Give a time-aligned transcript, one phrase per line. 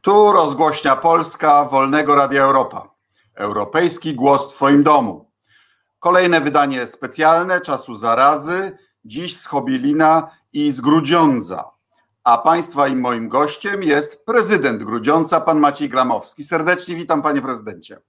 [0.00, 2.94] Tu rozgłośnia Polska Wolnego Radia Europa.
[3.34, 5.30] Europejski głos w Twoim domu.
[5.98, 8.78] Kolejne wydanie specjalne czasu zarazy.
[9.04, 11.70] Dziś z Chobielina i z Grudziądza.
[12.24, 16.44] A Państwa i moim gościem jest prezydent Grudziądza, pan Maciej Glamowski.
[16.44, 18.00] Serdecznie witam, panie prezydencie.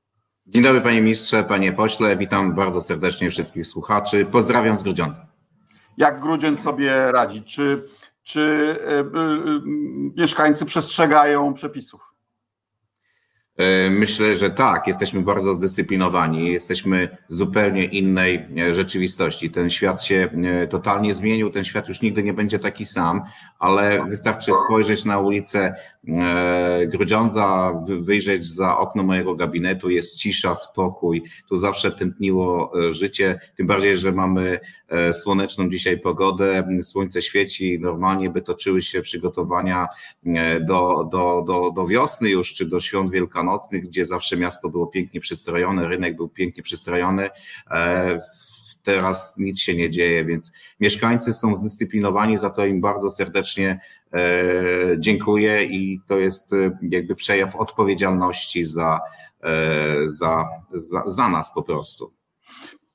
[0.48, 2.18] Dzień dobry, panie ministrze, panie pośle.
[2.18, 4.26] Witam bardzo serdecznie wszystkich słuchaczy.
[4.26, 5.28] Pozdrawiam z Grudziądza.
[5.98, 7.44] Jak Grudziądz sobie radzi?
[7.44, 7.90] Czy
[8.30, 9.06] czy e, e,
[10.18, 12.02] mieszkańcy przestrzegają przepisów?
[13.58, 14.88] E, myślę, że tak.
[14.88, 16.52] Jesteśmy bardzo zdyscyplinowani.
[16.52, 19.52] Jesteśmy w zupełnie innej rzeczywistości.
[19.52, 20.30] Ten świat się
[20.70, 21.50] totalnie zmienił.
[21.50, 23.22] Ten świat już nigdy nie będzie taki sam,
[23.60, 25.76] ale wystarczy spojrzeć na ulicę
[26.88, 29.90] Grudziądza, wyjrzeć za okno mojego gabinetu.
[29.90, 31.24] Jest cisza, spokój.
[31.50, 33.40] Tu zawsze tętniło życie.
[33.56, 39.88] Tym bardziej, że mamy E, słoneczną dzisiaj pogodę, słońce świeci, normalnie by toczyły się przygotowania
[40.26, 44.88] e, do, do, do, do wiosny już, czy do świąt wielkanocnych, gdzie zawsze miasto było
[44.88, 47.30] pięknie przystrojone, rynek był pięknie przystrojony
[47.72, 48.22] e,
[48.90, 53.82] teraz nic się nie dzieje, więc mieszkańcy są zdyscyplinowani, za to im bardzo serdecznie
[54.98, 56.52] dziękuję i to jest
[56.82, 59.00] jakby przejaw odpowiedzialności za,
[60.08, 62.14] za, za, za nas po prostu.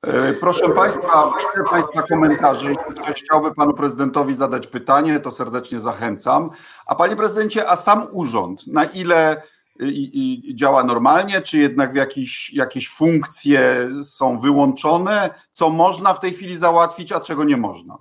[0.07, 2.69] E, proszę Państwa, widzę Państwa komentarze.
[2.69, 6.51] Jeśli ktoś chciałby Panu Prezydentowi zadać pytanie, to serdecznie zachęcam.
[6.87, 9.43] A Panie Prezydencie, a sam urząd, na ile
[9.81, 15.31] i, i działa normalnie, czy jednak w jakieś, jakieś funkcje są wyłączone?
[15.53, 17.99] Co można w tej chwili załatwić, a czego nie można?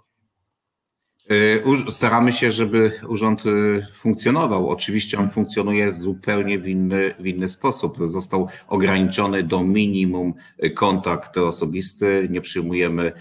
[1.32, 4.70] Y, staramy się, żeby urząd y, funkcjonował.
[4.70, 7.98] Oczywiście on funkcjonuje zupełnie w inny, w inny sposób.
[8.06, 12.28] Został ograniczony do minimum y, kontakt osobisty.
[12.32, 13.12] Nie przyjmujemy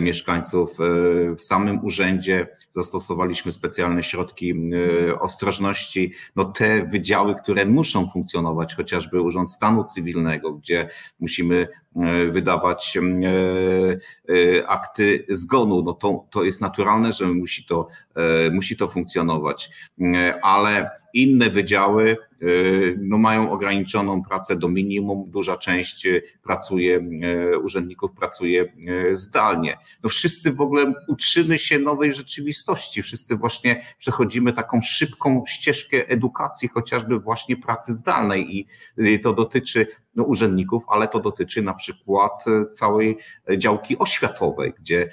[0.00, 0.76] mieszkańców
[1.36, 2.46] w samym urzędzie.
[2.70, 4.54] Zastosowaliśmy specjalne środki
[5.20, 6.12] ostrożności.
[6.36, 10.88] No te wydziały, które muszą funkcjonować, chociażby Urząd Stanu Cywilnego, gdzie
[11.20, 11.68] musimy
[12.30, 12.98] wydawać
[14.66, 19.70] akty zgonu, no to, to jest naturalne, że musi to, e, musi to funkcjonować.
[20.00, 22.46] E, ale inne wydziały e,
[22.98, 25.30] no, mają ograniczoną pracę do minimum.
[25.30, 26.08] Duża część
[26.42, 27.00] pracuje,
[27.62, 28.72] urzędników pracuje
[29.12, 29.78] zdalnie.
[30.02, 33.02] No, wszyscy w ogóle uczymy się nowej rzeczywistości.
[33.02, 38.58] Wszyscy właśnie przechodzimy taką szybką ścieżkę edukacji, chociażby właśnie pracy zdalnej
[38.98, 43.18] i to dotyczy no, urzędników, ale to dotyczy na przykład całej
[43.56, 45.10] działki oświatowej, gdzie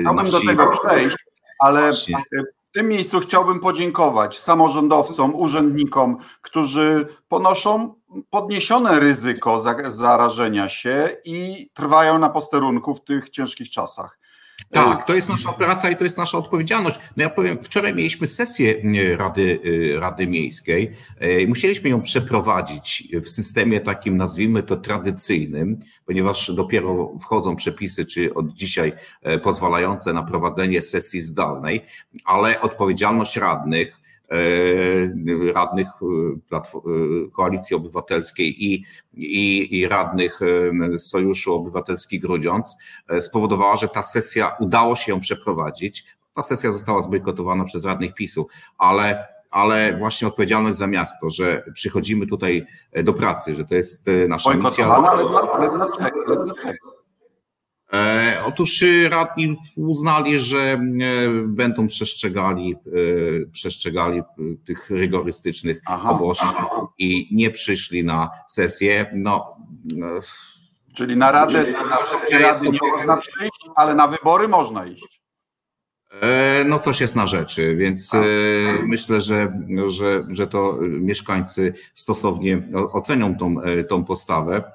[0.00, 0.32] Chciałbym nasi...
[0.32, 1.16] do tego przejść,
[1.58, 2.22] ale Właśnie.
[2.70, 7.94] w tym miejscu chciałbym podziękować samorządowcom, urzędnikom, którzy ponoszą
[8.30, 14.17] podniesione ryzyko zarażenia się i trwają na posterunku w tych ciężkich czasach.
[14.70, 16.98] Tak, to jest nasza praca i to jest nasza odpowiedzialność.
[17.16, 18.74] No ja powiem, wczoraj mieliśmy sesję
[19.16, 20.90] Rady, y, Rady Miejskiej.
[21.18, 28.34] E, musieliśmy ją przeprowadzić w systemie takim, nazwijmy to tradycyjnym, ponieważ dopiero wchodzą przepisy, czy
[28.34, 28.92] od dzisiaj
[29.22, 31.84] e, pozwalające na prowadzenie sesji zdalnej,
[32.24, 33.97] ale odpowiedzialność radnych,
[35.54, 35.88] radnych
[36.52, 36.60] e, e,
[37.32, 38.84] Koalicji Obywatelskiej i,
[39.14, 40.40] i, i radnych
[40.98, 42.76] Sojuszu Obywatelski Grudziądz
[43.20, 46.04] spowodowała, że ta sesja udało się ją przeprowadzić.
[46.34, 52.26] Ta sesja została zbojkotowana przez radnych PiSu, ale ale właśnie odpowiedzialność za miasto, że przychodzimy
[52.26, 52.66] tutaj
[53.04, 54.86] do pracy, że to jest nasza misja.
[54.86, 56.97] Ale, ale dlaczego?
[57.92, 60.78] E, otóż radni uznali, że e,
[61.44, 64.22] będą przestrzegali, e, przestrzegali
[64.64, 66.64] tych rygorystycznych obostrzeń
[66.98, 69.10] i nie przyszli na sesję.
[69.14, 69.56] No,
[70.94, 71.64] Czyli na radę,
[72.32, 75.17] na rady nie można przyjść, ale na wybory można iść.
[76.10, 78.20] E, no coś jest na rzeczy, więc e,
[78.82, 79.52] myślę, że,
[79.86, 84.72] że, że to mieszkańcy stosownie ocenią tą, e, tą postawę,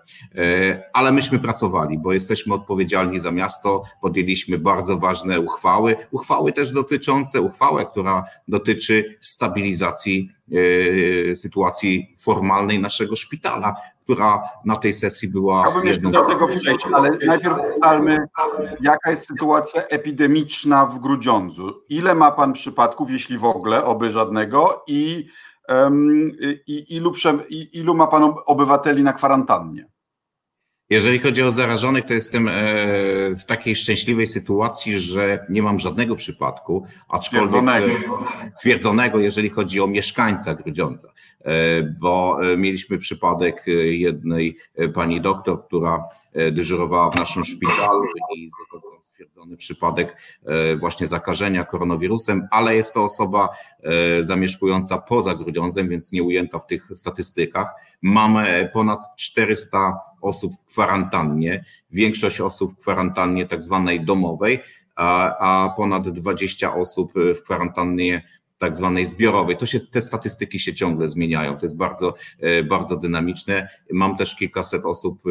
[0.94, 7.42] ale myśmy pracowali, bo jesteśmy odpowiedzialni za miasto, podjęliśmy bardzo ważne uchwały, uchwały też dotyczące,
[7.42, 10.30] uchwałę, która dotyczy stabilizacji
[11.36, 15.62] sytuacji formalnej naszego szpitala, która na tej sesji była.
[15.62, 18.28] Chciałbym jeszcze do tego przejść, ale najpierw ustalmy,
[18.82, 21.84] jaka jest sytuacja epidemiczna w Grudziądzu.
[21.90, 25.28] Ile ma Pan przypadków, jeśli w ogóle, oby żadnego, i,
[25.70, 26.32] um,
[26.68, 27.14] i ilu,
[27.74, 29.93] ilu ma Pan obywateli na kwarantannie?
[30.94, 32.54] Jeżeli chodzi o zarażonych, to jestem e,
[33.36, 39.88] w takiej szczęśliwej sytuacji, że nie mam żadnego przypadku, aczkolwiek stwierdzonego, stwierdzonego jeżeli chodzi o
[39.88, 41.08] mieszkańca Grudziądza,
[41.42, 44.58] e, bo e, mieliśmy przypadek jednej
[44.94, 46.04] pani doktor, która
[46.52, 48.06] dyżurowała w naszym szpitalu
[48.36, 50.18] i została potwierdzony przypadek
[50.78, 53.50] właśnie zakażenia koronawirusem, ale jest to osoba
[54.22, 57.76] zamieszkująca poza Grudziądzem, więc nie ujęta w tych statystykach.
[58.02, 64.60] Mamy ponad 400 osób w kwarantannie, większość osób w kwarantannie tak zwanej domowej,
[64.96, 68.24] a, a ponad 20 osób w kwarantannie
[68.58, 69.58] tak zwanej zbiorowej.
[69.58, 71.58] To się, te statystyki się ciągle zmieniają.
[71.58, 73.70] To jest bardzo, e, bardzo dynamiczne.
[73.92, 75.30] Mam też kilkaset osób e,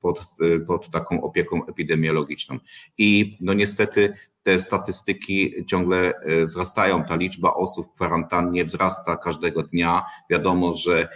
[0.00, 0.26] pod,
[0.66, 2.58] pod taką opieką epidemiologiczną.
[2.98, 4.12] I no niestety
[4.42, 6.12] te statystyki ciągle
[6.44, 7.04] wzrastają.
[7.04, 10.02] Ta liczba osób w kwarantannie wzrasta każdego dnia.
[10.30, 11.08] Wiadomo, że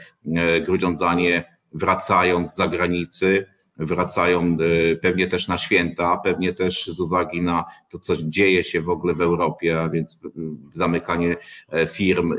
[0.67, 3.47] grudziądzanie wracają z zagranicy,
[3.79, 4.57] wracają
[4.93, 8.91] e, pewnie też na święta, pewnie też z uwagi na to, co dzieje się w
[8.91, 10.29] ogóle w Europie, a więc e,
[10.75, 11.37] zamykanie
[11.69, 12.35] e, firm,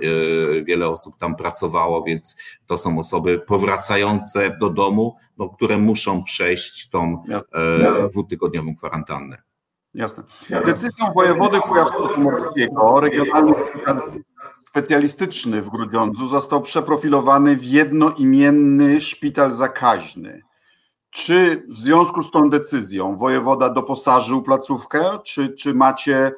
[0.64, 6.90] wiele osób tam pracowało, więc to są osoby powracające do domu, no, które muszą przejść
[6.90, 7.24] tą
[8.12, 9.38] dwutygodniową kwarantannę.
[9.94, 10.24] Jasne.
[10.66, 13.54] Decyzją wojewody kujawsko-pomorskiego regionalny
[14.60, 20.42] specjalistyczny w Grudziądzu został przeprofilowany w jednoimienny szpital zakaźny.
[21.10, 25.20] Czy w związku z tą decyzją wojewoda doposażył placówkę?
[25.24, 26.32] Czy, czy macie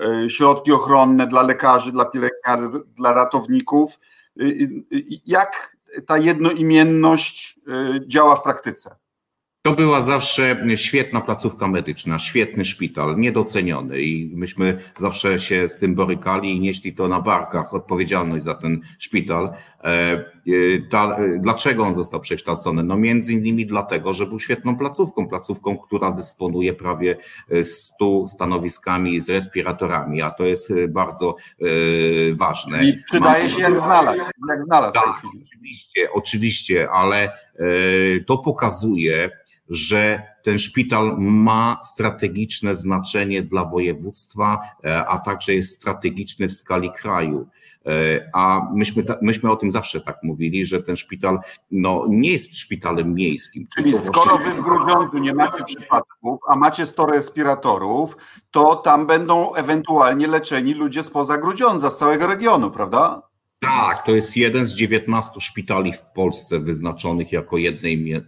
[0.00, 3.98] e, środki ochronne dla lekarzy, dla pielęgniarzy, dla ratowników?
[5.26, 5.76] Jak
[6.06, 8.96] ta jednoimienność e, działa w praktyce?
[9.62, 15.94] To była zawsze świetna placówka medyczna, świetny szpital, niedoceniony i myśmy zawsze się z tym
[15.94, 19.52] borykali i nieśli to na barkach odpowiedzialność za ten szpital.
[19.84, 22.84] E, e, dlaczego on został przekształcony?
[22.84, 27.16] No między innymi dlatego, że był świetną placówką, placówką, która dysponuje prawie
[27.64, 31.64] 100 stanowiskami z respiratorami, a to jest bardzo e,
[32.34, 32.84] ważne.
[32.84, 34.18] I przydaje się jak znalazł,
[34.48, 37.32] jak znalazł tak, oczywiście, oczywiście, ale
[38.26, 39.30] to pokazuje,
[39.68, 46.92] że ten szpital ma strategiczne znaczenie dla województwa, e, a także jest strategiczny w skali
[46.92, 47.48] kraju.
[47.86, 51.38] E, a myśmy, myśmy o tym zawsze tak mówili, że ten szpital
[51.70, 53.66] no, nie jest szpitalem miejskim.
[53.74, 58.16] Czyli skoro wy w Grudziądzu nie macie przypadków, a macie 100 respiratorów,
[58.50, 63.31] to tam będą ewentualnie leczeni ludzie spoza Grudziądza, z całego regionu, prawda?
[63.62, 67.56] Tak, to jest jeden z 19 szpitali w Polsce wyznaczonych jako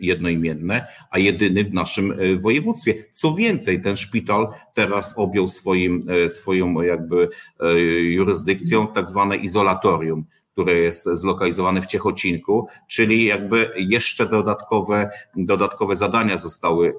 [0.01, 2.95] jednoimienne, a jedyny w naszym e, województwie.
[3.11, 7.29] Co więcej, ten szpital teraz objął swoim, e, swoją jakby
[7.61, 15.97] e, jurysdykcją tak zwane izolatorium, które jest zlokalizowane w Ciechocinku, czyli jakby jeszcze dodatkowe, dodatkowe
[15.97, 16.95] zadania zostały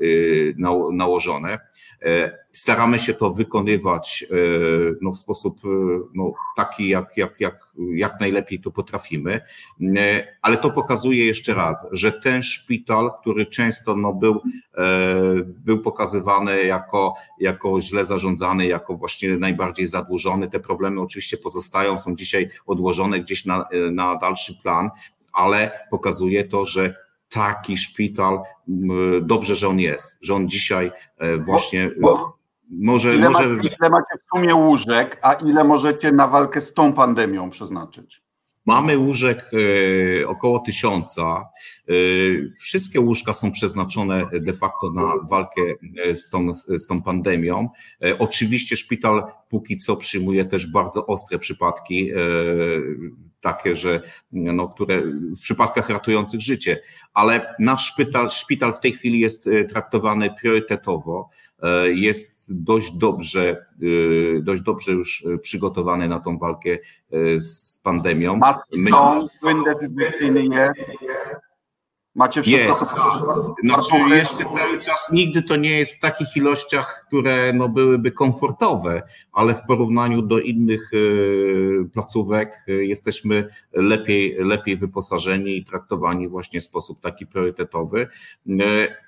[0.91, 1.59] nałożone.
[2.05, 4.35] E, staramy się to wykonywać e,
[5.01, 5.61] no, w sposób
[6.13, 9.41] no, taki, jak, jak, jak, jak najlepiej to potrafimy,
[10.41, 14.41] ale to pokazuje jeszcze raz, że ten szpital, który często no, był,
[15.47, 22.15] był pokazywany jako, jako źle zarządzany, jako właśnie najbardziej zadłużony, te problemy oczywiście pozostają, są
[22.15, 24.89] dzisiaj odłożone gdzieś na, na dalszy plan,
[25.33, 28.39] ale pokazuje to, że taki szpital,
[29.21, 32.37] dobrze, że on jest, że on dzisiaj e, właśnie bo,
[32.69, 33.15] może...
[33.15, 33.47] Ile, może...
[33.47, 38.25] Macie, ile macie w sumie łóżek, a ile możecie na walkę z tą pandemią przeznaczyć?
[38.65, 39.51] Mamy łóżek
[40.21, 41.49] e, około tysiąca.
[41.89, 41.93] E,
[42.59, 45.61] wszystkie łóżka są przeznaczone de facto na walkę
[46.15, 47.69] z tą, z tą pandemią.
[48.19, 52.11] Oczywiście szpital póki co przyjmuje też bardzo ostre przypadki
[53.45, 54.01] takie, że,
[54.31, 55.01] no, które
[55.37, 56.81] w przypadkach ratujących życie,
[57.13, 61.29] ale nasz szpital, szpital w tej chwili jest e, traktowany priorytetowo,
[61.63, 63.65] e, jest dość dobrze,
[64.37, 66.77] e, dość dobrze już przygotowany na tą walkę
[67.39, 68.35] z pandemią.
[68.35, 70.73] Maski są, płyn dezynfekcyjny jest.
[72.15, 72.79] Macie wszystko, jest.
[72.79, 78.11] co Znaczy jeszcze cały czas nigdy to nie jest w takich ilościach, które no, byłyby
[78.11, 86.27] komfortowe, ale w porównaniu do innych y, placówek y, jesteśmy lepiej, lepiej wyposażeni i traktowani
[86.27, 88.07] właśnie w sposób taki priorytetowy,
[88.47, 88.57] y,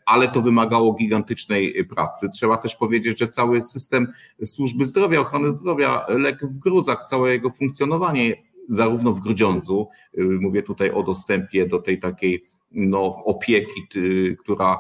[0.06, 2.30] ale to wymagało gigantycznej pracy.
[2.34, 4.08] Trzeba też powiedzieć, że cały system
[4.46, 8.36] służby zdrowia, ochrony zdrowia, lek w gruzach, całe jego funkcjonowanie,
[8.70, 9.88] zarówno w Grudziądzu,
[10.18, 13.88] mówię tutaj o dostępie do tej takiej no, opieki,
[14.40, 14.78] która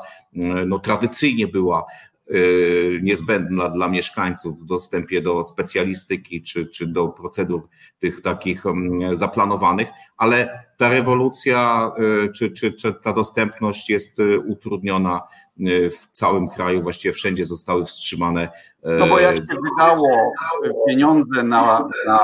[0.65, 1.86] no, tradycyjnie była
[2.32, 7.67] y, niezbędna dla mieszkańców w dostępie do specjalistyki czy, czy do procedur
[8.00, 11.91] tych takich mm, zaplanowanych, ale ta rewolucja
[12.25, 14.17] y, czy, czy, czy ta dostępność jest
[14.48, 15.22] utrudniona
[16.01, 18.50] w całym kraju, właściwie wszędzie zostały wstrzymane.
[18.84, 20.10] No bo jak się wydało
[20.88, 22.20] pieniądze na, na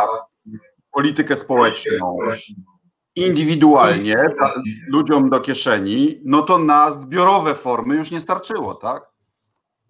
[0.91, 2.17] politykę społeczną,
[3.15, 4.15] indywidualnie
[4.87, 9.12] ludziom do kieszeni, no to na zbiorowe formy już nie starczyło, tak?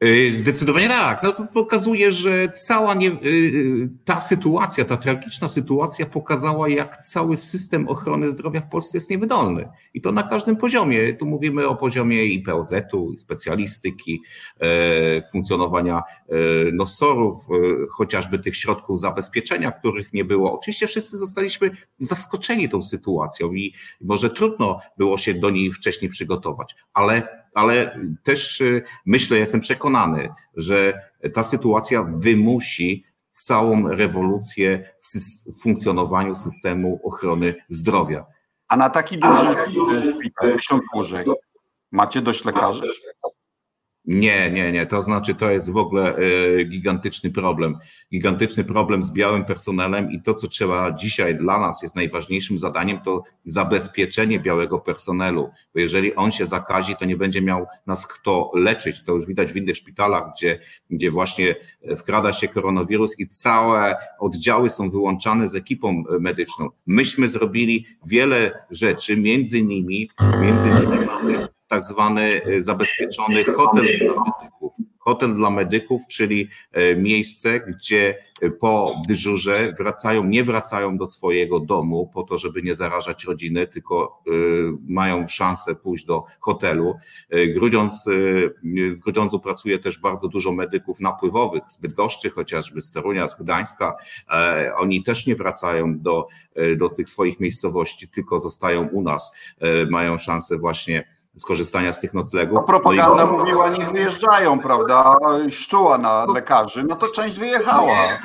[0.03, 1.23] Y, zdecydowanie tak.
[1.23, 6.97] No to pokazuje, że cała nie, y, y, ta sytuacja, ta tragiczna sytuacja pokazała, jak
[6.97, 9.69] cały system ochrony zdrowia w Polsce jest niewydolny.
[9.93, 11.13] I to na każdym poziomie.
[11.13, 14.21] Tu mówimy o poziomie i POZ-u, i specjalistyki,
[15.31, 16.01] funkcjonowania
[16.73, 17.37] nosorów,
[17.91, 20.59] chociażby tych środków zabezpieczenia, których nie było.
[20.59, 26.75] Oczywiście wszyscy zostaliśmy zaskoczeni tą sytuacją i może trudno było się do niej wcześniej przygotować,
[26.93, 30.93] ale ale też y, myślę, jestem przekonany, że
[31.33, 34.93] ta sytuacja wymusi całą rewolucję
[35.45, 38.25] w funkcjonowaniu systemu ochrony zdrowia.
[38.67, 39.47] A na taki duży
[40.41, 41.27] tysiąc łóżek
[41.91, 42.83] macie dość lekarzy?
[44.05, 44.85] Nie, nie, nie.
[44.85, 47.77] To znaczy, to jest w ogóle e, gigantyczny problem.
[48.11, 52.99] Gigantyczny problem z białym personelem i to, co trzeba dzisiaj dla nas jest najważniejszym zadaniem,
[52.99, 55.49] to zabezpieczenie białego personelu.
[55.73, 59.03] Bo jeżeli on się zakazi, to nie będzie miał nas kto leczyć.
[59.03, 61.55] To już widać w innych szpitalach, gdzie, gdzie właśnie
[61.97, 66.69] wkrada się koronawirus i całe oddziały są wyłączane z ekipą medyczną.
[66.87, 70.09] Myśmy zrobili wiele rzeczy, między innymi,
[70.41, 74.73] między innymi mamy tak zwany e, zabezpieczony hotel dla medyków.
[74.99, 81.59] Hotel dla medyków, czyli e, miejsce, gdzie e, po dyżurze wracają, nie wracają do swojego
[81.59, 84.23] domu po to, żeby nie zarażać rodziny, tylko
[84.87, 86.95] mają szansę pójść do hotelu.
[87.53, 88.05] Grudziądz,
[88.63, 93.95] w Grudziądzu pracuje też bardzo dużo medyków napływowych, z Bydgoszczy chociażby, z Torunia, z Gdańska.
[94.77, 96.27] Oni też nie wracają do,
[96.77, 99.31] do tych swoich miejscowości, tylko zostają u nas,
[99.89, 101.03] mają szansę właśnie
[101.37, 102.55] skorzystania z tych noclegów.
[102.55, 105.13] No propaganda no mówiła, niech wyjeżdżają, prawda?
[105.49, 108.19] Szczuła na lekarzy, no to część wyjechała.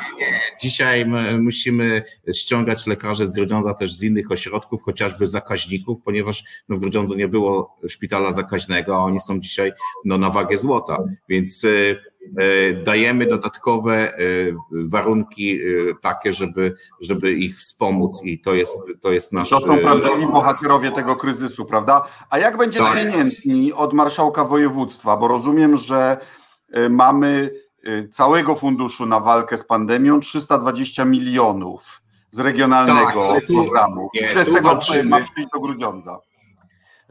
[0.61, 1.07] Dzisiaj
[1.39, 7.15] musimy ściągać lekarzy z Grudziądza też z innych ośrodków, chociażby zakaźników, ponieważ no, w Grudziądzu
[7.15, 9.73] nie było szpitala zakaźnego, a oni są dzisiaj
[10.05, 11.99] no, na wagę złota, więc y,
[12.85, 14.19] dajemy dodatkowe e,
[14.71, 15.61] warunki e,
[16.03, 19.51] takie, żeby, żeby ich wspomóc i to jest, to jest nasz...
[19.51, 22.05] To są prawdziwi bohaterowie tego kryzysu, prawda?
[22.31, 22.99] A jak będzie tak.
[22.99, 25.17] z pieniędzmi od marszałka województwa?
[25.17, 26.17] Bo rozumiem, że
[26.91, 27.51] mamy
[28.11, 34.09] całego funduszu na walkę z pandemią 320 milionów z regionalnego tak, programu.
[34.13, 34.69] Ile z tego
[35.05, 36.19] ma przyjść do Grudziądza?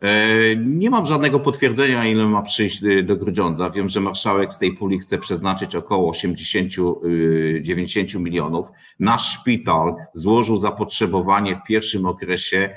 [0.02, 3.70] E, nie mam żadnego potwierdzenia, ile ma przyjść e, do Grudziądza.
[3.70, 8.68] Wiem, że marszałek z tej puli chce przeznaczyć około 80-90 e, milionów.
[9.00, 12.70] Nasz szpital złożył zapotrzebowanie w pierwszym okresie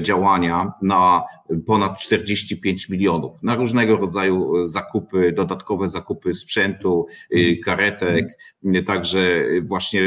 [0.00, 1.22] działania na
[1.66, 7.06] ponad 45 milionów na różnego rodzaju zakupy, dodatkowe zakupy sprzętu,
[7.36, 8.38] y, karetek,
[8.86, 10.00] także właśnie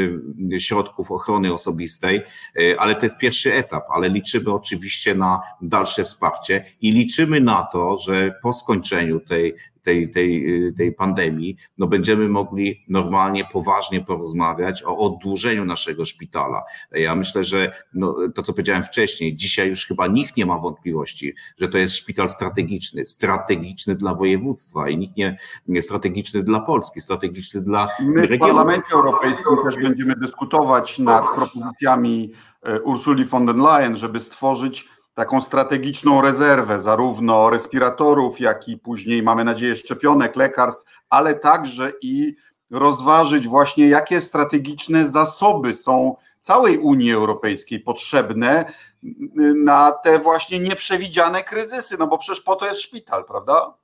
[0.58, 2.20] środków ochrony osobistej,
[2.60, 7.68] y, ale to jest pierwszy etap, ale liczymy oczywiście na dalsze wsparcie i liczymy na
[7.72, 9.54] to, że po skończeniu tej
[9.86, 16.64] tej, tej, tej pandemii, no będziemy mogli normalnie, poważnie porozmawiać o oddłużeniu naszego szpitala.
[16.92, 21.34] Ja myślę, że no, to, co powiedziałem wcześniej, dzisiaj już chyba nikt nie ma wątpliwości,
[21.60, 25.38] że to jest szpital strategiczny, strategiczny dla województwa i nikt nie,
[25.68, 32.32] nie strategiczny dla Polski, strategiczny dla My w Parlamencie Europejskim też będziemy dyskutować nad propozycjami
[32.62, 39.22] e, Ursuli von der Leyen, żeby stworzyć taką strategiczną rezerwę zarówno respiratorów, jak i później,
[39.22, 42.34] mamy nadzieję, szczepionek, lekarstw, ale także i
[42.70, 48.72] rozważyć właśnie, jakie strategiczne zasoby są całej Unii Europejskiej potrzebne
[49.64, 53.74] na te właśnie nieprzewidziane kryzysy, no bo przecież po to jest szpital, prawda?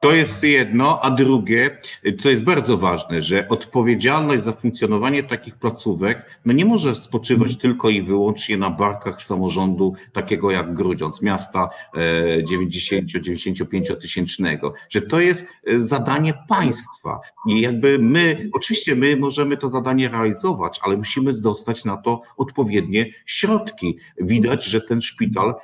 [0.00, 1.78] To jest jedno, a drugie,
[2.18, 7.88] co jest bardzo ważne, że odpowiedzialność za funkcjonowanie takich placówek no nie może spoczywać tylko
[7.88, 15.46] i wyłącznie na barkach samorządu takiego jak Grudziądz, miasta 90-95 e, tysięcznego, że to jest
[15.66, 17.20] e, zadanie państwa.
[17.48, 23.06] I jakby my, oczywiście my możemy to zadanie realizować, ale musimy dostać na to odpowiednie
[23.26, 23.98] środki.
[24.20, 25.54] Widać, że ten szpital e,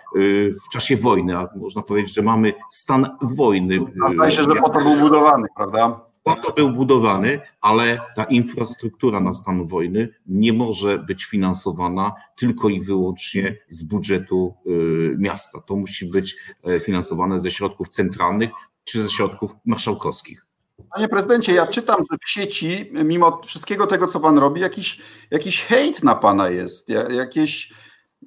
[0.50, 3.80] w czasie wojny, a można powiedzieć, że mamy stan wojny
[4.24, 6.00] Wydaje się, że po to był budowany, prawda?
[6.22, 12.68] Po to był budowany, ale ta infrastruktura na stan wojny nie może być finansowana tylko
[12.68, 15.60] i wyłącznie z budżetu y, miasta.
[15.60, 18.50] To musi być e, finansowane ze środków centralnych
[18.84, 20.46] czy ze środków marszałkowskich.
[20.94, 25.00] Panie prezydencie, ja czytam, że w sieci, mimo wszystkiego tego, co pan robi, jakiś,
[25.30, 27.72] jakiś hejt na pana jest, jakieś,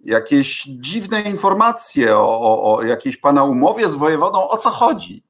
[0.04, 4.48] jakieś dziwne informacje o, o, o jakiejś pana umowie z wojewodą.
[4.50, 5.27] O co chodzi?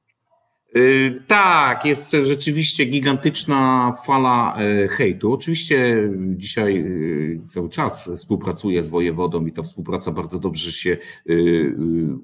[0.76, 5.32] Y, tak, jest rzeczywiście gigantyczna fala y, hejtu.
[5.32, 10.96] Oczywiście dzisiaj y, cały czas współpracuję z wojewodą i ta współpraca bardzo dobrze się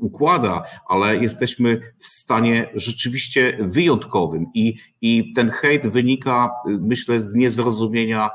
[0.00, 8.30] układa, ale jesteśmy w stanie rzeczywiście wyjątkowym i, i ten hejt wynika, myślę, z niezrozumienia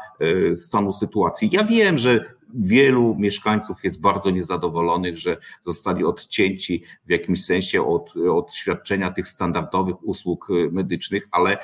[0.56, 1.50] stanu sytuacji.
[1.52, 8.14] Ja wiem, że wielu mieszkańców jest bardzo niezadowolonych, że zostali odcięci w jakimś sensie od,
[8.32, 11.58] od świadczenia tych standardowych usług medycznych, ale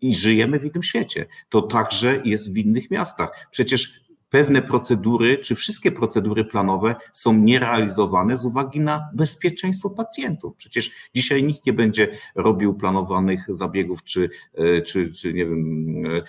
[0.00, 1.26] i żyjemy w innym świecie.
[1.48, 3.48] To także jest w innych miastach.
[3.50, 10.56] Przecież pewne procedury, czy wszystkie procedury planowe są nierealizowane z uwagi na bezpieczeństwo pacjentów.
[10.56, 16.16] Przecież dzisiaj nikt nie będzie robił planowanych zabiegów, czy, e, czy, czy nie wiem, e,
[16.16, 16.22] e,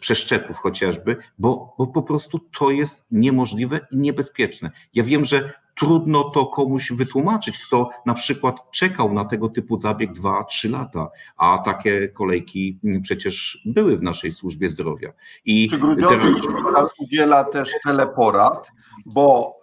[0.00, 4.70] przeszczepów chociażby, bo, bo po prostu to jest niemożliwe i niebezpieczne.
[4.94, 10.12] Ja wiem, że trudno to komuś wytłumaczyć, kto na przykład czekał na tego typu zabieg
[10.12, 15.12] 2-3 lata, a takie kolejki przecież były w naszej służbie zdrowia.
[15.44, 16.30] I Czy Grudziącki
[16.64, 16.90] teraz...
[16.98, 18.72] udziela też teleporad,
[19.06, 19.56] bo,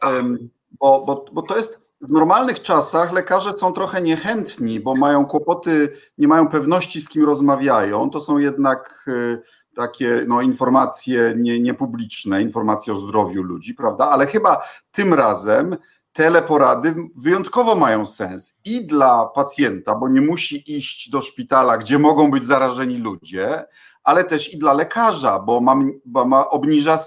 [0.79, 5.93] bo, bo, bo to jest w normalnych czasach lekarze są trochę niechętni, bo mają kłopoty,
[6.17, 8.09] nie mają pewności, z kim rozmawiają.
[8.09, 9.37] To są jednak e,
[9.75, 14.09] takie no, informacje nie, niepubliczne, informacje o zdrowiu ludzi, prawda?
[14.09, 14.61] Ale chyba
[14.91, 15.77] tym razem
[16.13, 22.31] teleporady wyjątkowo mają sens i dla pacjenta, bo nie musi iść do szpitala, gdzie mogą
[22.31, 23.65] być zarażeni ludzie,
[24.03, 25.75] ale też i dla lekarza, bo ma,
[26.05, 26.99] bo ma obniża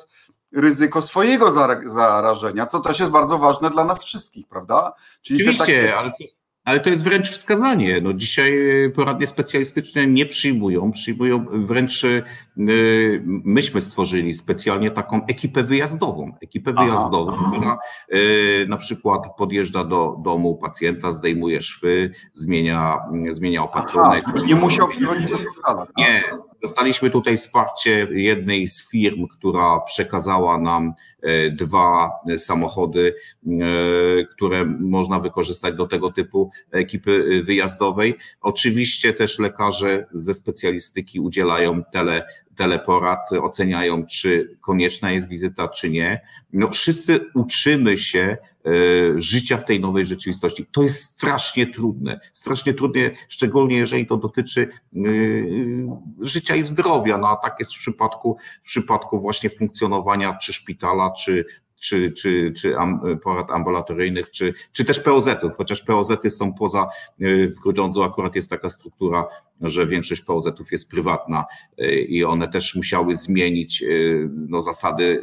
[0.57, 1.51] ryzyko swojego
[1.85, 4.93] zarażenia, co też jest bardzo ważne dla nas wszystkich, prawda?
[5.23, 5.97] Czyli Oczywiście, takie...
[5.97, 6.13] ale
[6.65, 8.01] ale to jest wręcz wskazanie.
[8.01, 12.23] No dzisiaj e, poradnie specjalistyczne nie przyjmują, przyjmują wręcz, e,
[13.27, 16.33] myśmy stworzyli specjalnie taką ekipę wyjazdową.
[16.43, 16.85] Ekipę Aha.
[16.85, 17.79] wyjazdową, która
[18.09, 18.19] e,
[18.67, 22.99] na przykład podjeżdża do domu pacjenta, zdejmuje szwy, zmienia,
[23.31, 24.25] zmienia opatrunek.
[24.27, 25.87] Aha, nie musiał przychodzić do szpitala.
[25.87, 25.97] Tak?
[25.99, 26.23] Nie,
[26.63, 33.15] Dostaliśmy tutaj wsparcie jednej z firm, która przekazała nam e, dwa samochody,
[33.47, 38.15] e, które można wykorzystać do tego typu ekipy wyjazdowej.
[38.41, 42.27] Oczywiście też lekarze ze specjalistyki udzielają tele,
[42.61, 46.21] teleporad, oceniają, czy konieczna jest wizyta, czy nie.
[46.53, 48.37] No, wszyscy uczymy się
[48.67, 48.71] E,
[49.21, 50.67] życia w tej nowej rzeczywistości.
[50.73, 54.99] To jest strasznie trudne, strasznie trudne, szczególnie jeżeli to dotyczy e,
[56.21, 57.19] życia i zdrowia.
[57.19, 61.45] No a tak jest w przypadku, w przypadku właśnie funkcjonowania czy szpitala, czy,
[61.81, 62.75] czy, czy, czy
[63.23, 66.83] porad ambulatoryjnych, czy, czy też POZ-ów, chociaż POZ-y są poza,
[67.21, 69.27] e, w Grudziądzu akurat jest taka struktura,
[69.61, 71.45] że większość POZ-ów jest prywatna
[72.09, 73.85] i one też musiały zmienić
[74.49, 75.23] no, zasady,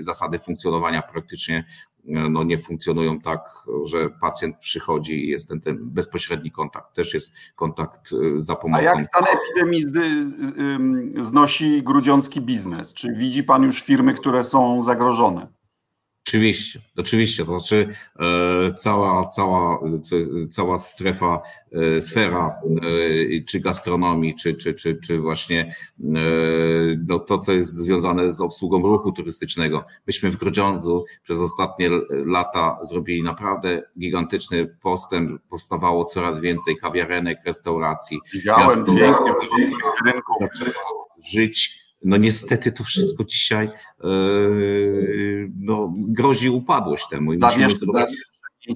[0.00, 1.64] zasady funkcjonowania praktycznie
[2.06, 3.40] no nie funkcjonują tak,
[3.84, 6.94] że pacjent przychodzi i jest ten, ten bezpośredni kontakt.
[6.94, 8.80] Też jest kontakt y, za pomocą.
[8.80, 9.82] A jak stan epidemii
[11.16, 12.94] znosi grudziącki biznes?
[12.94, 15.46] Czy widzi Pan już firmy, które są zagrożone?
[16.28, 17.88] Oczywiście, oczywiście, to znaczy
[18.20, 19.80] e, cała, cała,
[20.50, 22.54] cała strefa, e, sfera
[23.38, 25.74] e, czy gastronomii, czy, czy, czy, czy właśnie
[27.08, 29.84] no, to, co jest związane z obsługą ruchu turystycznego.
[30.06, 38.20] Myśmy w Grudziądzu przez ostatnie lata zrobili naprawdę gigantyczny postęp, powstawało coraz więcej kawiarenek, restauracji.
[38.32, 43.70] Widziałem, pięknie, zaczęło żyć no niestety to wszystko dzisiaj
[44.04, 48.16] yy, no, grozi upadłość temu i musimy zrobić,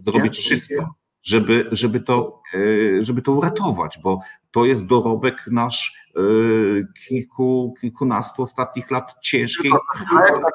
[0.00, 6.86] zrobić wszystko, żeby, żeby, to, yy, żeby to uratować, bo to jest dorobek nasz yy,
[7.08, 9.70] kilku, kilkunastu ostatnich lat ciężkiej.
[9.70, 10.52] Jak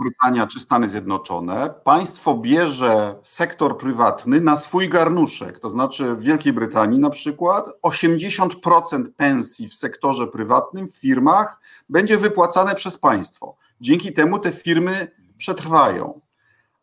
[0.00, 5.58] Brytania czy Stany Zjednoczone, państwo bierze sektor prywatny na swój garnuszek.
[5.58, 12.18] To znaczy w Wielkiej Brytanii na przykład 80% pensji w sektorze prywatnym w firmach będzie
[12.18, 13.56] wypłacane przez państwo.
[13.80, 16.20] Dzięki temu te firmy przetrwają.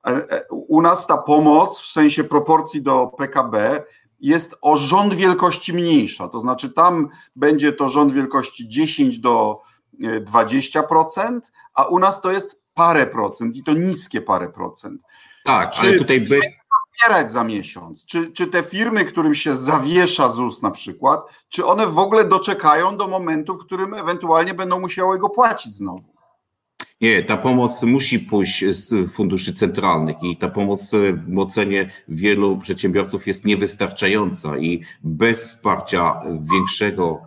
[0.07, 3.83] E, e, u nas ta pomoc w sensie proporcji do PKB
[4.19, 6.27] jest o rząd wielkości mniejsza.
[6.27, 9.61] To znaczy tam będzie to rząd wielkości 10 do
[10.01, 11.39] 20%,
[11.73, 15.01] a u nas to jest parę procent i to niskie parę procent.
[15.43, 16.43] Tak, czy, ale tutaj bez
[16.95, 18.05] wspierać za miesiąc?
[18.05, 22.97] Czy, czy te firmy, którym się zawiesza ZUS na przykład, czy one w ogóle doczekają
[22.97, 26.13] do momentu, w którym ewentualnie będą musiały go płacić znowu?
[27.01, 33.27] Nie, ta pomoc musi pójść z funduszy centralnych i ta pomoc w ocenie wielu przedsiębiorców
[33.27, 37.21] jest niewystarczająca i bez wsparcia większego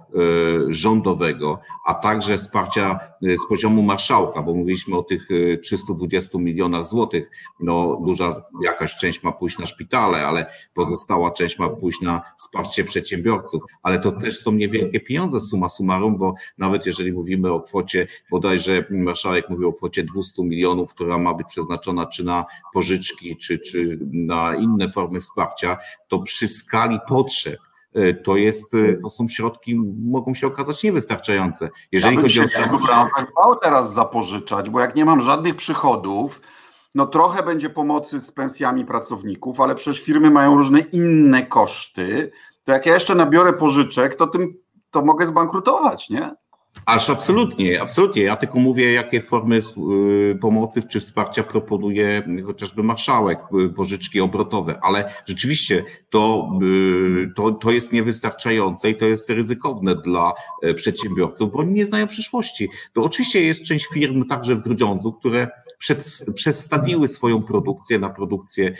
[0.69, 5.29] rządowego, a także wsparcia z poziomu marszałka, bo mówiliśmy o tych
[5.62, 7.31] 320 milionach złotych.
[7.61, 12.85] No, duża jakaś część ma pójść na szpitale, ale pozostała część ma pójść na wsparcie
[12.85, 13.62] przedsiębiorców.
[13.83, 18.85] Ale to też są niewielkie pieniądze, suma summarum, bo nawet jeżeli mówimy o kwocie, bodajże
[18.90, 23.99] marszałek mówił o kwocie 200 milionów, która ma być przeznaczona czy na pożyczki, czy, czy
[24.12, 25.77] na inne formy wsparcia,
[26.09, 27.76] to przy skali potrzeb e,
[28.15, 31.71] to jest, e, to są środki, mogą się okazać niewystarczające.
[31.93, 32.79] Jeżeli ja chodzi o sam...
[33.43, 36.41] bał teraz zapożyczać, bo jak nie mam żadnych przychodów,
[36.95, 42.33] no trochę będzie pomocy z pensjami pracowników, ale przecież firmy mają różne inne koszty,
[42.65, 44.55] to jak ja jeszcze nabiorę pożyczek, to tym
[44.91, 46.35] to mogę zbankrutować, nie?
[46.87, 48.23] Aż absolutnie, absolutnie.
[48.23, 49.61] Ja tylko mówię, jakie formy
[50.31, 57.51] y, pomocy czy wsparcia proponuje chociażby marszałek, y, pożyczki obrotowe, ale rzeczywiście to, y, to,
[57.51, 60.33] to jest niewystarczające i to jest ryzykowne dla
[60.75, 62.69] przedsiębiorców, bo oni nie znają przyszłości.
[62.93, 68.77] To oczywiście jest część firm także w Grudziądzu, które przed, przestawiły swoją produkcję na produkcję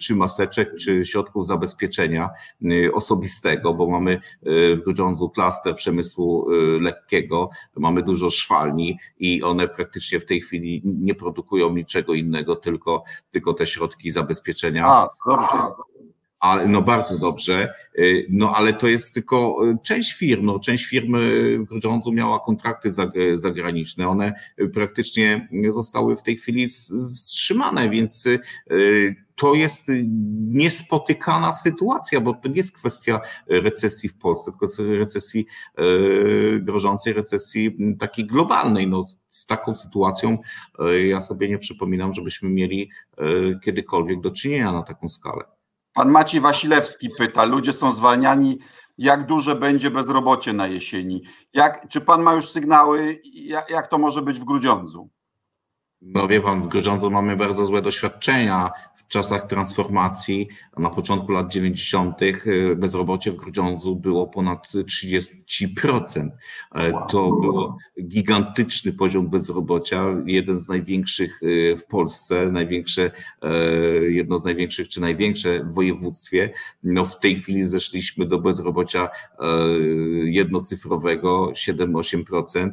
[0.00, 2.30] czy maseczek, czy środków zabezpieczenia
[2.92, 4.20] osobistego, bo mamy
[4.76, 6.46] w Grudziądzu klaster przemysłu
[6.80, 13.04] lekkiego, Mamy dużo szwalni i one praktycznie w tej chwili nie produkują niczego innego, tylko,
[13.30, 14.86] tylko te środki zabezpieczenia.
[14.86, 15.56] A, dobrze
[16.44, 20.84] ale no bardzo dobrze, y, no ale to jest tylko y, część firm, no, część
[20.84, 21.16] firm
[21.58, 22.90] w Grudziądzu miała kontrakty
[23.34, 24.34] zagraniczne, one
[24.72, 26.68] praktycznie zostały w tej chwili
[27.14, 28.40] wstrzymane, więc y,
[29.34, 29.84] to jest
[30.48, 34.66] niespotykana sytuacja, bo to nie jest kwestia recesji w Polsce, tylko
[34.98, 35.46] recesji
[36.60, 38.86] grożącej, recesji takiej globalnej.
[38.86, 40.38] No, z taką sytuacją
[41.04, 42.90] ja sobie nie przypominam, żebyśmy mieli
[43.64, 45.44] kiedykolwiek do czynienia na taką skalę.
[45.94, 48.58] Pan Maciej Wasilewski pyta, ludzie są zwalniani,
[48.98, 51.22] jak duże będzie bezrobocie na jesieni?
[51.52, 55.10] Jak, czy pan ma już sygnały, jak, jak to może być w Grudziądzu?
[56.02, 58.70] No wie pan, w Grudziądzu mamy bardzo złe doświadczenia
[59.04, 60.48] w czasach transformacji.
[60.78, 62.22] Na początku lat 90.
[62.22, 66.30] Y, bezrobocie w Grudziądzu było ponad 30%.
[66.74, 67.06] E, wow.
[67.08, 67.76] To był
[68.08, 73.10] gigantyczny poziom bezrobocia, jeden z największych y, w Polsce, największe,
[73.42, 73.50] e,
[74.02, 76.52] jedno z największych czy największe w województwie.
[76.82, 79.46] No w tej chwili zeszliśmy do bezrobocia e,
[80.24, 82.70] jednocyfrowego 7-8%,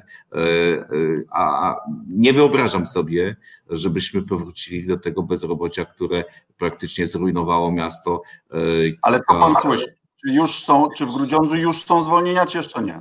[1.31, 1.75] a
[2.07, 3.35] nie wyobrażam sobie,
[3.69, 6.20] żebyśmy powrócili do tego bezrobocia, które
[6.57, 8.21] praktycznie zrujnowało miasto.
[8.51, 8.57] E,
[9.01, 9.95] Ale co pan słyszy?
[10.25, 12.99] Czy już są, czy w Grudziądzu już są zwolnienia, czy jeszcze nie?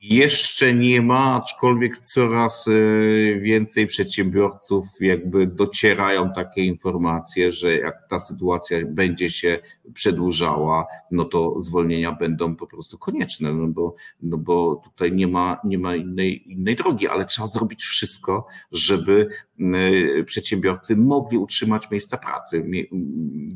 [0.00, 8.18] Jeszcze nie ma, aczkolwiek coraz e, więcej przedsiębiorców jakby docierają takie informacje, że jak ta
[8.18, 9.58] sytuacja będzie się
[9.94, 15.60] przedłużała, no to zwolnienia będą po prostu konieczne, no bo, no bo tutaj nie ma,
[15.64, 19.28] nie ma innej, innej drogi, ale trzeba zrobić wszystko, żeby
[19.60, 22.70] e, przedsiębiorcy mogli utrzymać miejsca pracy.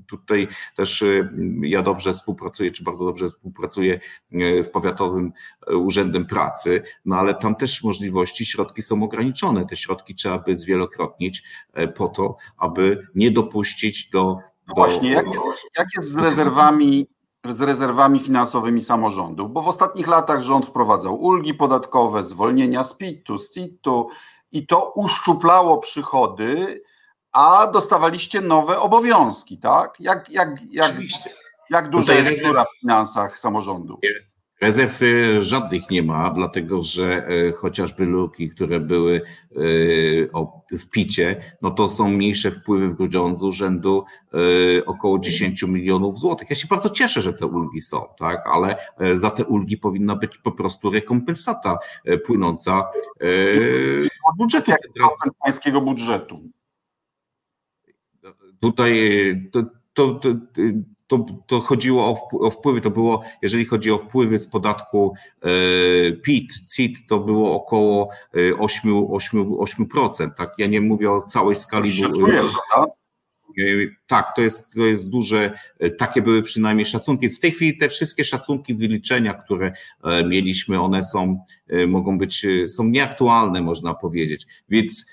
[0.07, 1.29] Tutaj też e,
[1.63, 4.01] ja dobrze współpracuję, czy bardzo dobrze współpracuję
[4.63, 5.33] z Powiatowym
[5.67, 9.67] Urzędem pracy, no ale tam też możliwości, środki są ograniczone.
[9.67, 11.43] Te środki trzeba by zwielokrotnić
[11.73, 14.39] e, po to, aby nie dopuścić do.
[14.69, 15.47] No właśnie, jak jest,
[15.79, 17.07] jak jest z rezerwami
[17.49, 23.39] z rezerwami finansowymi samorządów, bo w ostatnich latach rząd wprowadzał ulgi podatkowe, zwolnienia z PIT-u,
[23.39, 24.09] z CIT-u
[24.53, 26.83] i to uszczuplało przychody,
[27.33, 30.01] a dostawaliście nowe obowiązki, tak?
[30.01, 30.95] Jak, jak, jak,
[31.71, 34.01] jak duża jest dziura w finansach samorządu?
[34.63, 35.01] Rezerw
[35.41, 39.59] żadnych nie ma, dlatego że e, chociażby luki, które były e,
[40.79, 44.05] w picie, no to są mniejsze wpływy w Grudziądzu rzędu
[44.87, 46.51] około 10 milionów złotych.
[46.51, 48.77] Ja się bardzo cieszę, że te ulgi są, tak, ale
[49.17, 51.79] za te ulgi powinna być po prostu rekompensata
[52.27, 52.89] płynąca
[53.21, 54.73] z budżetu.
[55.45, 56.41] pańskiego budżetu?
[58.61, 58.93] Tutaj
[59.53, 60.29] to, to, to,
[61.13, 65.49] to, to chodziło o, wpływy, to było, jeżeli chodzi o wpływy z podatku e,
[66.13, 68.09] PIT, CIT, to było około
[68.59, 70.31] 8, 8, 8%.
[70.37, 70.53] Tak?
[70.59, 71.91] Ja nie mówię o całej skali.
[71.91, 72.43] Szacuję,
[74.07, 77.29] tak, to jest, to jest duże, e, takie były przynajmniej szacunki.
[77.29, 79.73] W tej chwili te wszystkie szacunki, wyliczenia, które
[80.05, 81.45] e, mieliśmy, one są,
[81.89, 84.47] mogą być, są nieaktualne, można powiedzieć.
[84.69, 85.07] Więc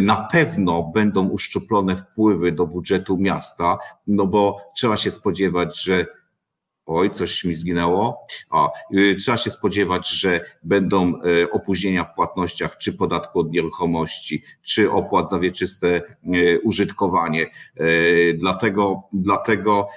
[0.00, 6.06] na pewno będą uszczuplone wpływy do budżetu miasta, no bo trzeba się spodziewać, że
[6.86, 8.26] Oj, coś mi zginęło.
[8.50, 14.42] O, y, trzeba się spodziewać, że będą y, opóźnienia w płatnościach czy podatku od nieruchomości,
[14.62, 16.02] czy opłat za wieczyste
[16.34, 17.50] y, użytkowanie.
[18.34, 19.88] Dlatego, dlatego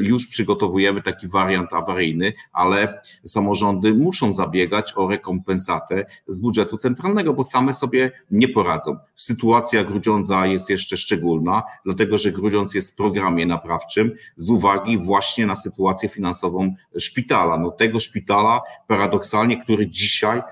[0.00, 7.44] już przygotowujemy taki wariant awaryjny, ale samorządy muszą zabiegać o rekompensatę z budżetu centralnego, bo
[7.44, 8.96] same sobie nie poradzą.
[9.16, 15.46] Sytuacja Grudziądza jest jeszcze szczególna, dlatego że Grudziądz jest w programie naprawczym z uwagi właśnie
[15.46, 17.58] na sytuację finansową szpitala.
[17.58, 20.42] No tego szpitala paradoksalnie, który dzisiaj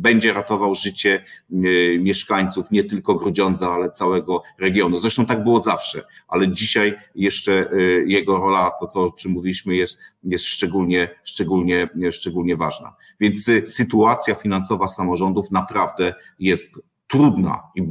[0.00, 4.98] będzie ratował życie y, mieszkańców nie tylko Grudziądza, ale całego regionu.
[4.98, 9.74] Zresztą tak było zawsze, ale dzisiaj jeszcze y, jego rola, to co, o czym mówiliśmy,
[9.74, 12.94] jest, jest szczególnie, szczególnie, szczególnie ważna.
[13.20, 16.74] Więc sytuacja finansowa samorządów naprawdę jest
[17.06, 17.88] trudna i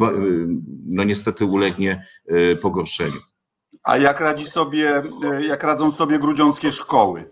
[0.86, 2.06] no niestety ulegnie
[2.62, 3.19] pogorszeniu.
[3.84, 5.04] A jak radzi sobie,
[5.47, 7.30] jak radzą sobie grudziąckie szkoły?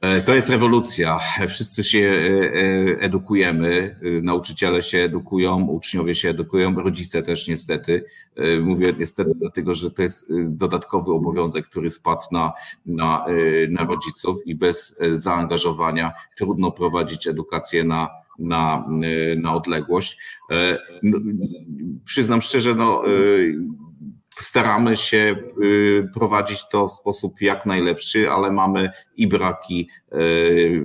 [0.00, 1.20] E, to jest rewolucja.
[1.48, 8.04] Wszyscy się e, edukujemy, nauczyciele się edukują, uczniowie się edukują, rodzice też niestety.
[8.62, 12.52] Mówię niestety, dlatego że to jest dodatkowy obowiązek, który spadł na,
[12.86, 13.24] na,
[13.68, 18.88] na rodziców i bez zaangażowania trudno prowadzić edukację na, na,
[19.36, 20.18] na odległość.
[21.02, 21.18] No,
[22.04, 23.02] przyznam szczerze, no
[24.42, 30.82] staramy się y, prowadzić to w sposób jak najlepszy, ale mamy i braki, y,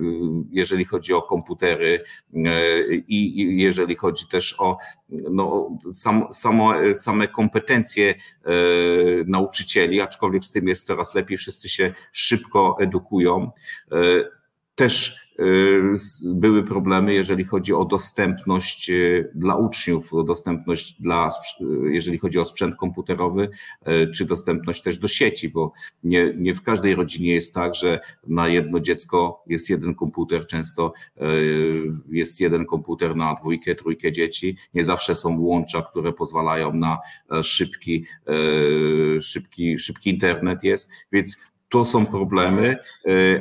[0.50, 8.14] jeżeli chodzi o komputery y, i jeżeli chodzi też o no, sam, samo, same kompetencje
[9.26, 13.50] nauczycieli, aczkolwiek z tym jest coraz lepiej, wszyscy się szybko edukują.
[14.74, 15.21] Też
[16.24, 22.44] były problemy, jeżeli chodzi o dostępność y, dla uczniów, dostępność dla, y, jeżeli chodzi o
[22.44, 23.48] sprzęt komputerowy,
[24.14, 25.72] czy dostępność też do sieci, bo
[26.04, 30.92] nie, nie w każdej rodzinie jest tak, że na jedno dziecko jest jeden komputer, często
[32.10, 34.56] jest jeden komputer na dwójkę, trójkę dzieci.
[34.74, 36.98] Nie zawsze są łącza, które pozwalają na
[37.42, 38.04] szybki,
[39.20, 41.36] szybki, szybki internet jest, więc
[41.68, 42.76] to są problemy,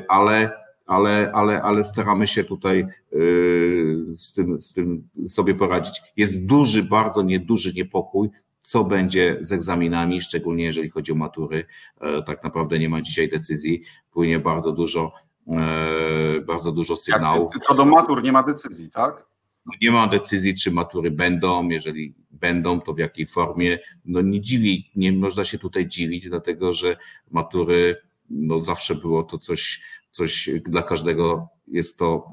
[0.08, 6.02] ale ale, ale, ale staramy się tutaj y, z tym, z tym sobie poradzić.
[6.17, 8.30] Jest duży, bardzo nieduży niepokój,
[8.62, 11.65] co będzie z egzaminami, szczególnie jeżeli chodzi o matury.
[12.02, 15.12] E, tak naprawdę nie ma dzisiaj decyzji, płynie bardzo dużo,
[15.48, 17.54] e, bardzo dużo sygnałów.
[17.54, 19.32] Jak, co do matur nie ma decyzji, tak?
[19.65, 23.80] No nie ma decyzji, czy matury będą, jeżeli będą, to w jakiej formie.
[24.06, 26.98] No nie dziwi, nie można się tutaj dziwić, dlatego że
[27.32, 27.96] matury
[28.34, 32.28] no zawsze było to coś coś dla każdego jest to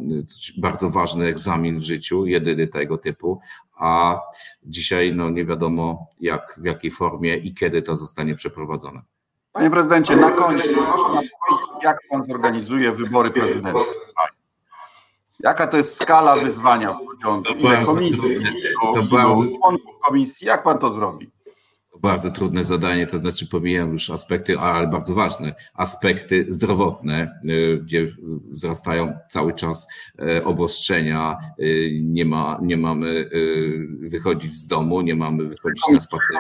[0.58, 3.40] bardzo ważny egzamin w życiu, jedyny tego typu,
[3.76, 4.20] a
[4.62, 9.02] dzisiaj no nie wiadomo jak, w jakiej formie i kiedy to zostanie przeprowadzone.
[9.52, 11.28] Panie prezydencie, na koniec proszę
[11.82, 13.92] jak pan zorganizuje wybory prezydenckie?
[15.40, 17.54] Jaka to jest skala wyzwania w początku?
[17.54, 18.18] Ile komisji,
[19.10, 21.30] członków komisji, jak pan to zrobi?
[22.02, 28.12] Bardzo trudne zadanie, to znaczy pomijam już aspekty, ale bardzo ważne, aspekty zdrowotne, y, gdzie
[28.50, 29.88] wzrastają cały czas
[30.22, 33.30] y, obostrzenia, y, nie, ma, nie mamy
[34.00, 36.36] wychodzić z domu, nie mamy wychodzić na spacer,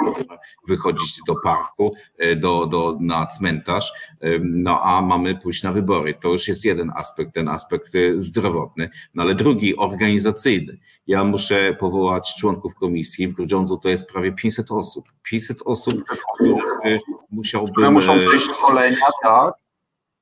[0.68, 1.94] wychodzić do parku,
[2.36, 3.92] do, do, na cmentarz,
[4.40, 6.14] no a mamy pójść na wybory.
[6.20, 10.78] To już jest jeden aspekt, ten aspekt zdrowotny, no ale drugi organizacyjny.
[11.06, 15.04] Ja muszę powołać członków komisji, w Grudziądzu to jest prawie 500 osób.
[15.22, 16.02] 500 osób,
[16.34, 16.98] które
[17.30, 17.72] musiałby...
[17.72, 19.54] Które muszą przejść szkolenia, tak?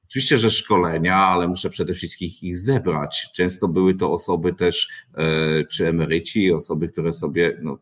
[0.05, 3.29] Oczywiście, że szkolenia, ale muszę przede wszystkim ich zebrać.
[3.35, 7.79] Często były to osoby też, e, czy emeryci, osoby, które sobie no,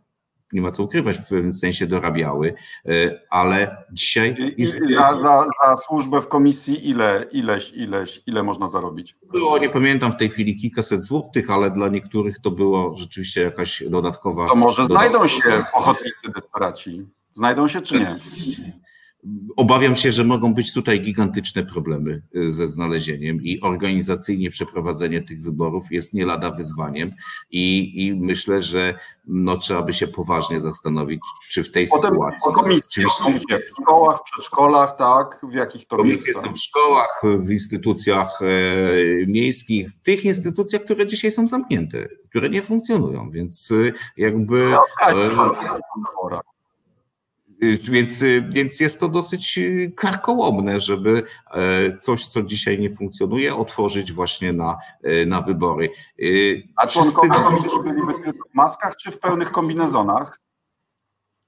[0.55, 2.55] nie ma co ukrywać, w pewnym sensie dorabiały,
[3.31, 4.35] ale dzisiaj.
[4.99, 9.17] A za, za służbę w komisji ile, ileś, ileś, ile można zarobić?
[9.33, 13.83] Było, nie pamiętam w tej chwili kilkaset złotych, ale dla niektórych to było rzeczywiście jakaś
[13.89, 14.49] dodatkowa.
[14.49, 17.07] To może znajdą się ochotnicy desperaci.
[17.35, 18.17] Znajdą się czy nie?
[19.57, 25.43] Obawiam się, że mogą być tutaj gigantyczne problemy y, ze znalezieniem i organizacyjnie przeprowadzenie tych
[25.43, 27.13] wyborów jest nie lada wyzwaniem
[27.51, 28.95] i, i myślę, że
[29.27, 31.21] no, trzeba by się poważnie zastanowić,
[31.51, 32.53] czy w tej Potem sytuacji...
[32.55, 33.59] Komisje są gdzie?
[33.59, 35.41] W szkołach, w przedszkolach, tak?
[35.51, 36.45] W jakich to Komisje miejscach?
[36.45, 42.51] są w szkołach, w instytucjach e, miejskich, w tych instytucjach, które dzisiaj są zamknięte, które
[42.51, 44.69] nie funkcjonują, więc y, jakby...
[44.71, 46.45] No, tak, e,
[47.83, 53.57] więc, y, więc jest to dosyć y, karkołomne, żeby e, coś, co dzisiaj nie funkcjonuje,
[53.57, 55.91] otworzyć właśnie na, e, na wybory.
[56.77, 60.41] A członkowie komisji byliby w maskach czy w pełnych kombinezonach?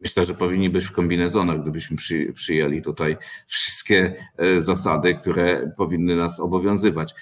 [0.00, 6.16] Myślę, że powinni być w kombinezonach, gdybyśmy przy, przyjęli tutaj wszystkie e, zasady, które powinny
[6.16, 7.14] nas obowiązywać.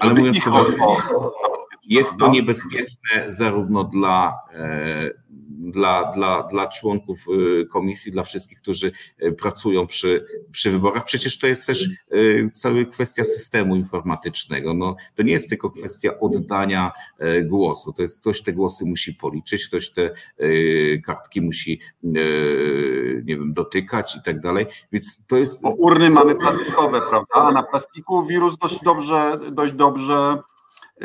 [0.00, 0.76] Ale mówiąc poważnie,
[1.88, 4.38] jest to niebezpieczne zarówno dla
[5.70, 7.18] dla, dla, dla członków
[7.62, 11.04] y, komisji, dla wszystkich, którzy y, pracują przy, przy wyborach.
[11.04, 14.74] Przecież to jest też y, cała kwestia systemu informatycznego.
[14.74, 16.92] No, to nie jest tylko kwestia oddania
[17.44, 17.92] głosu.
[17.92, 20.10] To jest ktoś te głosy musi policzyć, ktoś te
[21.04, 24.66] kartki musi, nie wiem, dotykać i tak dalej.
[24.92, 25.62] Więc to jest.
[25.62, 27.34] Bo urny mamy plastikowe, prawda?
[27.34, 30.38] A na plastiku wirus dość dobrze, dość dobrze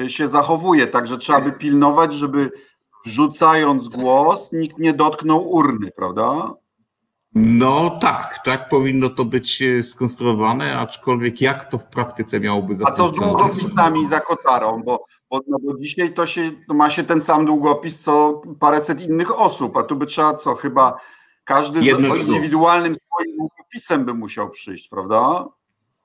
[0.08, 2.52] się zachowuje, także trzeba by pilnować, żeby
[3.06, 6.54] wrzucając głos, nikt nie dotknął urny, prawda?
[7.36, 13.42] No tak, tak powinno to być e, skonstruowane, aczkolwiek jak to w praktyce miałoby zafunkcjonować?
[13.42, 14.84] A co z długopisami za kotarą?
[14.86, 19.02] Bo, bo, no bo dzisiaj to się, to ma się ten sam długopis, co paręset
[19.02, 20.98] innych osób, a tu by trzeba co, chyba
[21.44, 21.86] każdy z
[22.20, 25.46] indywidualnym swoim długopisem by musiał przyjść, prawda?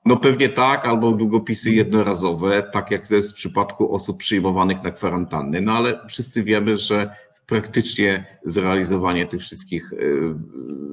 [0.05, 4.91] No pewnie tak, albo długopisy jednorazowe, tak jak to jest w przypadku osób przyjmowanych na
[4.91, 7.15] kwarantanny, no ale wszyscy wiemy, że
[7.45, 9.97] praktycznie zrealizowanie tych wszystkich e,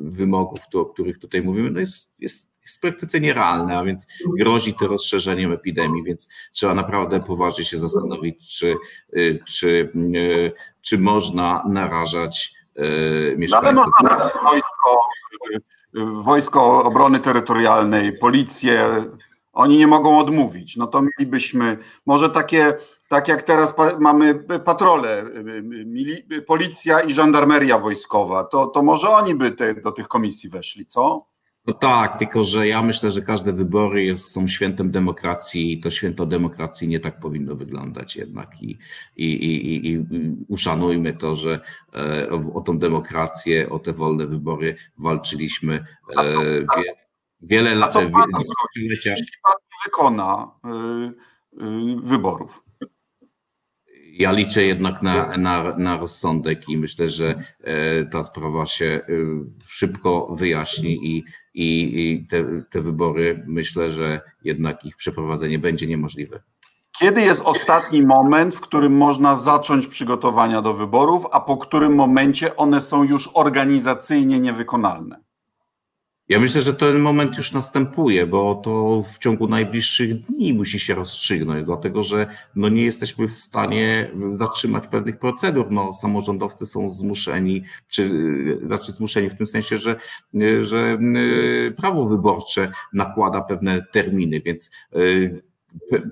[0.03, 4.07] wymogów, o których tutaj mówimy, no jest, jest, jest w praktyce nierealne, a więc
[4.39, 8.77] grozi to rozszerzeniem epidemii, więc trzeba naprawdę poważnie się zastanowić, czy,
[9.13, 9.91] e, czy,
[10.47, 12.55] e, czy można narażać
[13.37, 13.93] mieszkańców.
[14.03, 14.99] No, ale wojsko
[16.23, 19.05] Wojsko Obrony Terytorialnej, policję,
[19.53, 20.77] oni nie mogą odmówić.
[20.77, 22.75] No to mielibyśmy może takie,
[23.09, 25.25] tak jak teraz mamy patrole,
[26.47, 31.32] policja i żandarmeria wojskowa, to, to może oni by te, do tych komisji weszli, co?
[31.67, 35.91] No tak, tylko że ja myślę, że każde wybory jest, są świętem demokracji i to
[35.91, 38.79] święto demokracji nie tak powinno wyglądać jednak i,
[39.17, 40.05] i, i, i
[40.49, 41.61] uszanujmy to, że
[41.95, 45.85] e, o, o tą demokrację, o te wolne wybory walczyliśmy
[46.19, 46.95] e, wie,
[47.43, 47.95] wiele lat.
[47.95, 48.11] Wie,
[48.77, 52.63] jeśli pan wykona y, y, wyborów?
[54.13, 59.01] Ja liczę jednak na, na, na rozsądek i myślę, że e, ta sprawa się
[59.67, 66.43] szybko wyjaśni i i, i te, te wybory myślę, że jednak ich przeprowadzenie będzie niemożliwe.
[66.99, 72.57] Kiedy jest ostatni moment, w którym można zacząć przygotowania do wyborów, a po którym momencie
[72.57, 75.21] one są już organizacyjnie niewykonalne?
[76.29, 80.95] Ja myślę, że ten moment już następuje, bo to w ciągu najbliższych dni musi się
[80.95, 85.67] rozstrzygnąć, dlatego że no nie jesteśmy w stanie zatrzymać pewnych procedur.
[85.71, 88.11] No, samorządowcy są zmuszeni, czy
[88.67, 89.97] znaczy zmuszeni w tym sensie, że,
[90.63, 90.99] że
[91.69, 95.43] y, prawo wyborcze nakłada pewne terminy, więc y,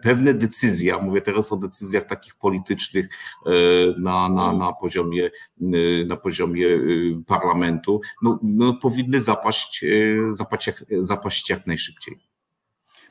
[0.03, 3.09] pewne decyzje, mówię teraz o decyzjach takich politycznych
[3.46, 3.51] e,
[3.99, 5.31] na, na, na, poziomie,
[5.62, 6.79] e, na poziomie e,
[7.27, 9.85] parlamentu, no, no powinny zapaść,
[10.31, 12.18] zapaść, jak, zapaść jak najszybciej.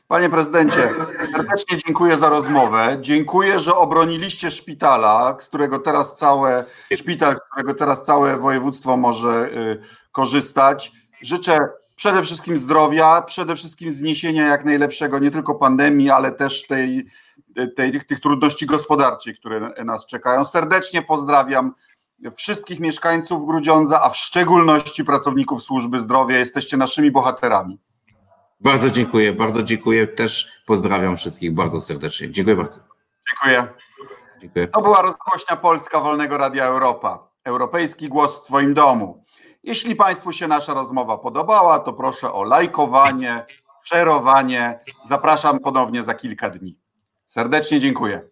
[0.08, 0.94] Panie prezydencie,
[1.32, 2.98] serdecznie dziękuję za rozmowę.
[3.02, 9.50] Dziękuję, że obroniliście szpitala, z którego teraz całe szpital, z którego teraz całe województwo może
[10.12, 10.92] korzystać.
[11.22, 11.60] Życzę
[12.00, 17.06] przede wszystkim zdrowia, przede wszystkim zniesienia jak najlepszego nie tylko pandemii, ale też tej,
[17.76, 20.46] tej, tych, tych trudności gospodarczych, które nas czekają.
[20.46, 21.74] Serdecznie pozdrawiam
[22.36, 26.38] wszystkich mieszkańców Grudziądza, a w szczególności pracowników służby zdrowia.
[26.38, 27.80] Jesteście naszymi bohaterami.
[28.60, 30.08] Bardzo dziękuję, bardzo dziękuję.
[30.08, 32.32] Też pozdrawiam wszystkich bardzo serdecznie.
[32.32, 32.80] Dziękuję bardzo.
[33.30, 33.68] Dziękuję.
[34.42, 34.68] dziękuję.
[34.68, 37.30] To była rozgłośnia Polska Wolnego Radia Europa.
[37.44, 39.24] Europejski głos w Twoim domu.
[39.64, 43.46] Jeśli Państwu się nasza rozmowa podobała, to proszę o lajkowanie,
[43.84, 44.80] szerowanie.
[45.10, 46.80] Zapraszam ponownie za kilka dni.
[47.26, 48.30] Serdecznie dziękuję.